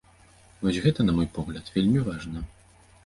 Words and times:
Вось 0.61 0.79
гэта, 0.85 1.05
на 1.09 1.15
мой 1.19 1.29
погляд, 1.35 1.69
вельмі 1.77 2.07
важна. 2.09 2.39